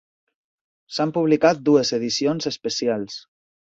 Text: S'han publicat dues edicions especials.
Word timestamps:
S'han 0.95 1.13
publicat 1.17 1.61
dues 1.69 1.93
edicions 1.99 2.49
especials. 2.53 3.19